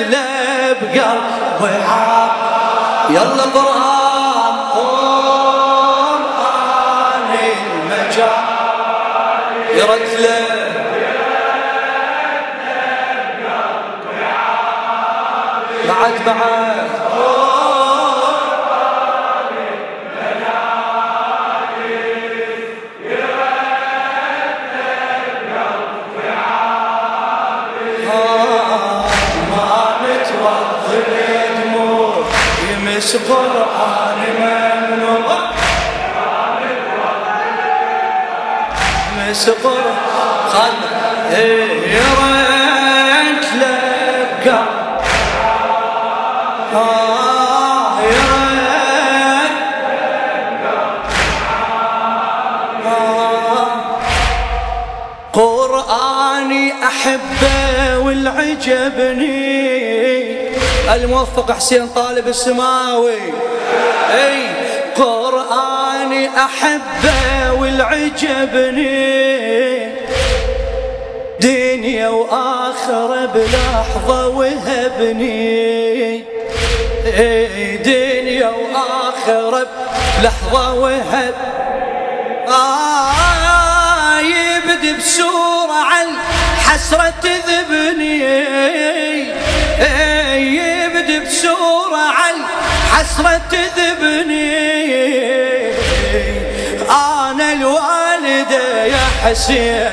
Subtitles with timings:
[0.00, 1.16] لبقى
[1.60, 2.30] وعاب
[3.10, 5.74] يلا قرآن قرآن
[7.32, 8.44] المجال
[9.74, 10.64] يرت بعد
[15.88, 16.28] بعد
[34.40, 35.36] ممنوع
[39.28, 39.94] يمس قرآن
[40.52, 40.74] خل
[41.36, 44.62] إيه ريت لبقى
[46.74, 48.00] آه
[52.86, 53.66] آه
[55.32, 59.34] قرآني أحبه والعجبني
[60.92, 63.32] الموفق حسين طالب السماوي.
[64.10, 64.46] أي
[64.96, 68.94] قرآني أحبه والعجبني
[71.40, 76.24] دنيا وآخرة بلحظة وهبني.
[77.18, 79.66] أي دنيا وآخرة
[80.20, 81.34] بلحظة وهب.
[82.48, 86.06] آه يبدي بسورة عن
[86.58, 88.24] حسرة تذبني.
[89.80, 90.73] يبدي
[91.18, 92.34] بسورة عن
[92.92, 94.74] حسرة تذبني.
[96.90, 99.90] أنا الوالدة يا حسين.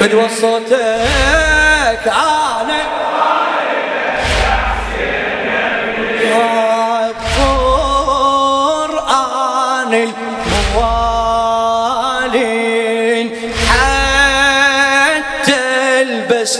[0.00, 2.94] فدوى صوتك أنا.
[9.04, 9.92] قرآن
[10.74, 11.16] الموالين
[13.68, 15.62] حتى
[16.02, 16.52] البس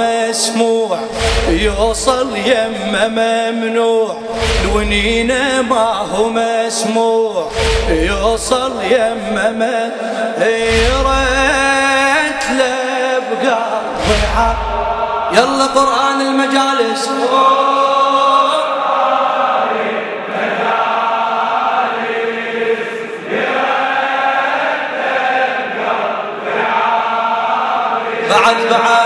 [0.00, 0.98] مسموع.
[1.48, 4.16] يوصل يمه ممنوع.
[4.64, 7.50] لونين ما هو مسموع.
[7.88, 9.90] يوصل يمه ما
[10.38, 14.56] ريت لبقى ضيعة.
[15.32, 17.10] يلا قرآن المجالس.
[28.30, 28.99] بعد بعد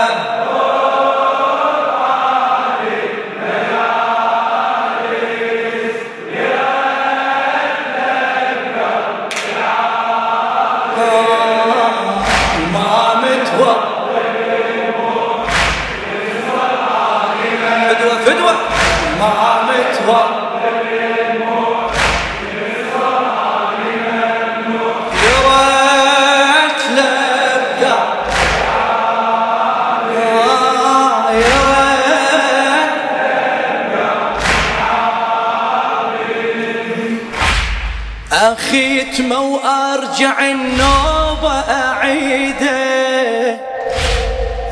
[39.05, 43.57] أخيتمه وأرجع النوبة أعيده.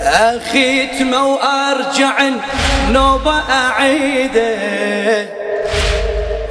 [0.02, 4.58] أخيتمه وأرجع النوبة أعيده.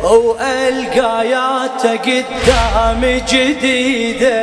[0.02, 4.42] وألقاياته قدامي جديدة.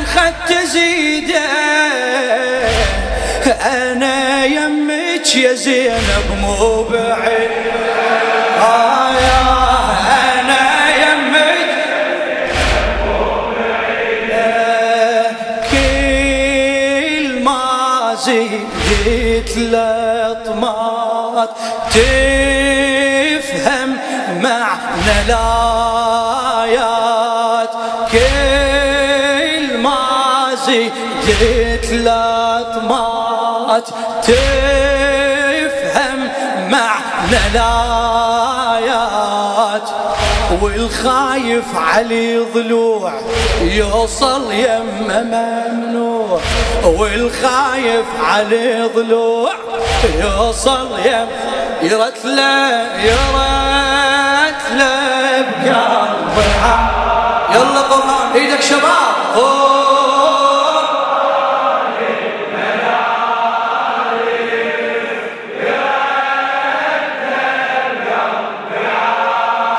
[0.00, 1.48] الخد تزيده.
[3.62, 7.68] أنا يمك يا زينب مو بعيد.
[18.24, 21.50] زيدت لطمات
[21.90, 23.96] تفهم
[24.42, 25.57] معنى الآيات
[30.68, 33.88] زيدت لطمات
[34.22, 36.20] تفهم
[36.70, 38.78] معنى الآيات
[40.62, 43.12] والخايف علي ضلوع
[43.62, 46.40] يوصل يمه ممنوع.
[46.84, 49.52] والخايف علي ضلوع
[50.20, 51.28] يوصل يم
[51.82, 55.44] يرت له يرت له
[56.36, 56.78] بقلبي
[57.54, 59.14] يلا قرآن إيدك شباب.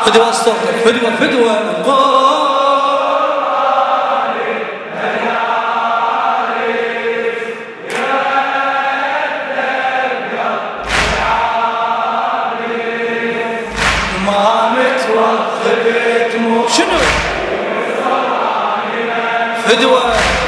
[0.09, 0.53] فدوى الصدر
[0.85, 1.79] فدوى فدوى
[19.69, 20.38] Good work.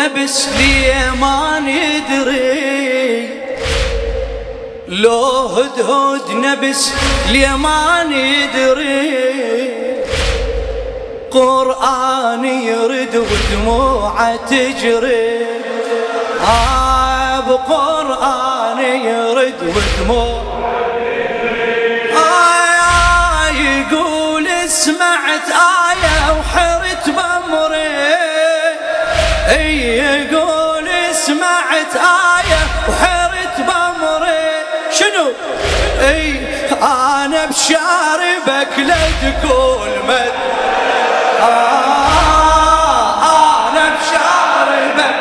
[0.00, 3.30] نبس لي ما ندري.
[4.88, 6.92] لو هدهد نبس
[7.28, 9.30] لي ما ندري.
[11.30, 15.46] قرآن يرد ودموعه تجري.
[16.40, 20.42] آه بقرآن يرد ودموع
[22.16, 28.09] آه يقول سمعت آية وحرت بمري
[29.50, 34.50] اي يقول سمعت آية وحرت بمري
[34.92, 35.32] شنو؟
[36.00, 36.34] إي
[36.82, 40.32] أنا بشاربك لا تقول مد.
[41.40, 42.48] آه
[43.68, 45.14] أنا بشاربك.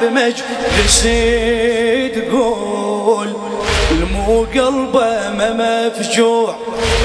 [0.00, 1.02] بمجلس
[2.08, 3.28] تقول
[3.90, 6.54] المو قلبه ما مفجوع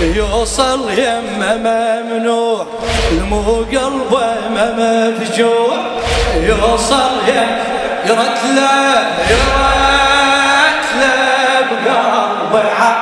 [0.01, 2.65] يوصل يمه ممنوع.
[3.11, 5.77] المو قلبه ما مفجوع
[6.35, 7.57] يوصل يم
[8.05, 8.97] يرد له
[9.29, 12.95] يرد له بقلبه.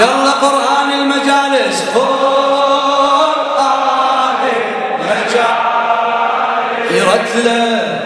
[0.00, 2.29] يلا قرآن المجالس قرآن
[7.36, 8.00] له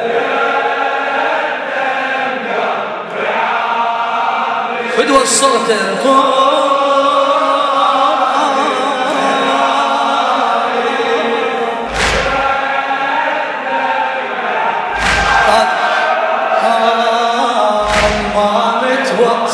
[4.97, 5.71] فدوى الصوت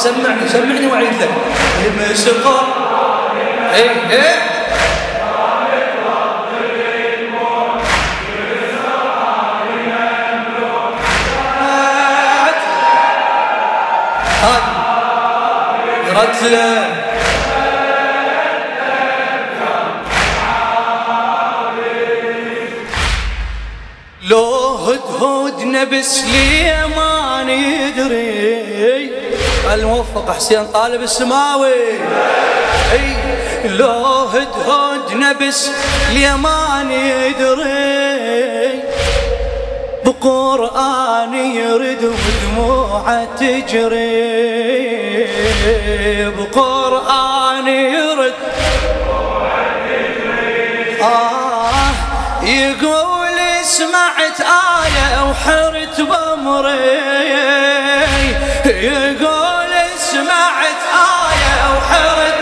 [0.00, 1.30] سمعني سمعني وعيد لك.
[1.86, 2.60] المسقى
[3.74, 4.59] إيه إيه.
[16.20, 16.84] قتلة.
[24.28, 29.11] لو هدهد نبس لي ما ندري.
[29.75, 31.72] الموفق حسين طالب السماوي؟
[32.93, 33.17] أي.
[33.64, 35.70] لو هدهد نبس
[36.12, 38.82] لي ما ندري.
[40.05, 45.09] بقرآن يرد ودموعه تجري.
[46.38, 48.34] بقرآن يرد.
[51.02, 51.70] آه
[52.43, 56.90] يقول سمعت آية وحرت بمري
[58.67, 62.38] يقول سمعت آية وحرت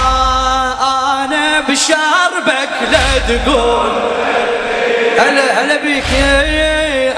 [0.00, 3.92] آه أنا بشاربك لا تقول.
[5.18, 6.04] هلا هلا بيك.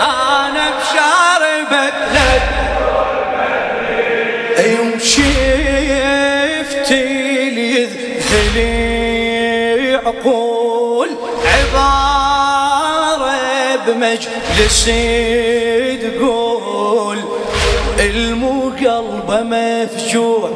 [0.00, 1.11] أنا بشاربك
[5.02, 6.92] يوم شفت
[8.54, 11.08] لي عقول
[11.74, 13.32] عبارة
[13.86, 14.84] بمجلس
[16.02, 17.18] تقول
[18.00, 20.50] المو قلبه مفجوع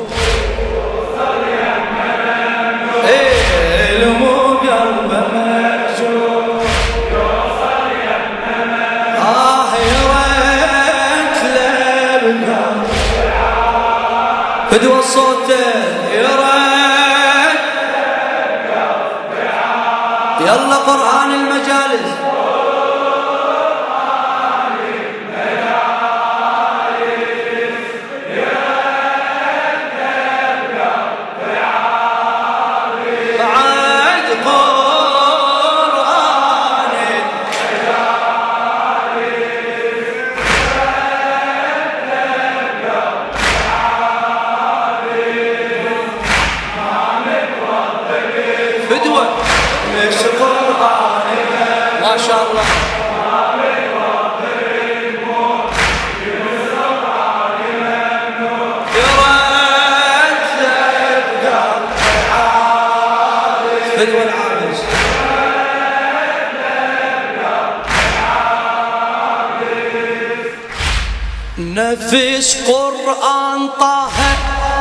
[72.07, 74.09] نفس قرآن طه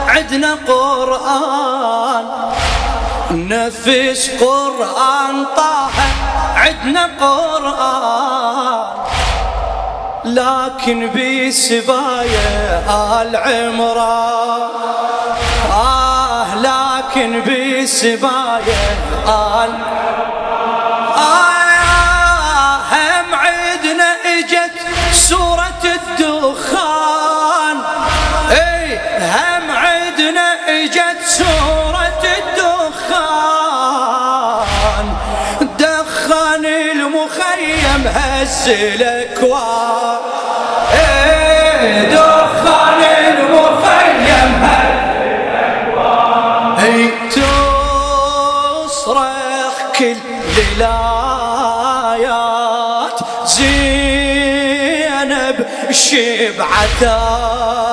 [0.07, 2.25] عدنا قرآن.
[3.31, 5.89] نفس قرآن طه
[6.55, 8.85] عدنا قرآن.
[10.25, 14.69] لكن بسبايا آل عمران
[15.71, 18.85] آه لكن بسبايا
[19.27, 19.73] آل
[21.17, 21.54] آه
[29.25, 33.47] هم عدنا إجت سورة الدخان.
[35.79, 40.19] دخن المخيم هز الأكوان.
[40.93, 45.15] اي دخن المخيم هز
[45.55, 46.75] الأكوان.
[48.85, 50.15] تصرخ كل
[50.77, 52.07] الايات
[53.45, 54.37] زينب
[55.91, 57.84] شبعتات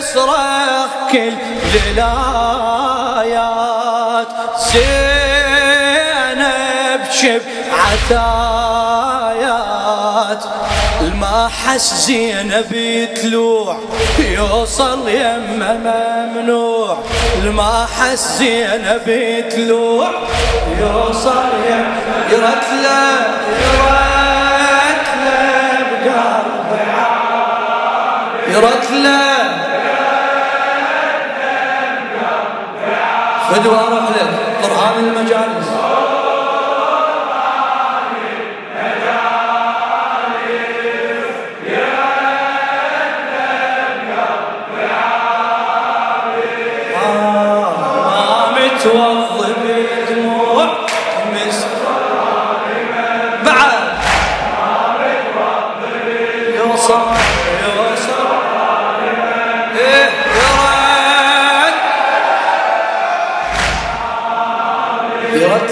[0.00, 1.32] تصرخ كل
[1.86, 3.14] الايات
[4.72, 5.94] زينب
[11.20, 13.78] ما حس زينب يتلوع
[14.18, 16.98] يوصل يمه ممنوع.
[17.44, 20.10] ما حس زينب يتلوع
[20.80, 21.94] يوصل يمه.
[22.30, 23.26] يرتله
[23.74, 24.13] يرتله
[28.54, 29.34] يرتله
[33.50, 34.30] فدوى أروح لك
[34.62, 35.63] قرآن المجالس
[65.34, 65.70] يرد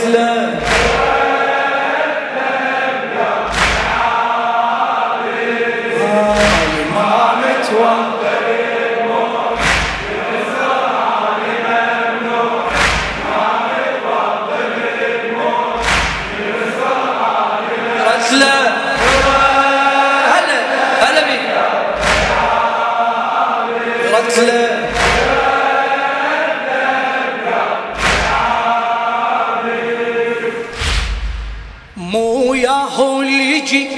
[33.62, 33.88] يجي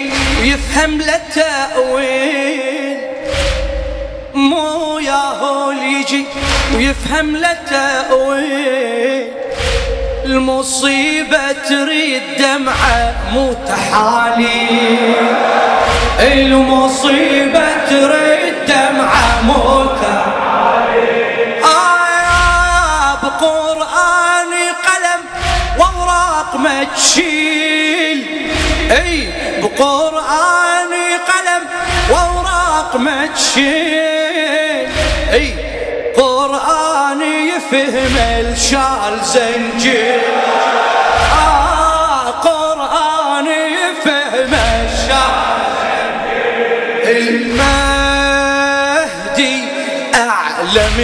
[0.43, 2.99] ويفهم له تأويل.
[4.35, 6.25] مو ياهو اللي يجي
[6.77, 9.29] ويفهم له تأويل.
[10.25, 15.15] المصيبة تريد دمعة مو تحاليل
[16.21, 25.21] المصيبة تريد دمعة مو تحاليل آه بقرآني قلم
[25.79, 28.27] وأوراق ما تشيل
[28.91, 29.29] إي
[29.65, 31.63] بقرآني قلم
[32.11, 34.89] وأوراق ما تشيل
[35.33, 35.55] إي
[36.17, 40.23] قرآني يفهم الشال زنجير.
[41.33, 45.35] آه قرآني يفهم الشال
[48.25, 49.55] المهدي
[50.15, 50.99] أعلم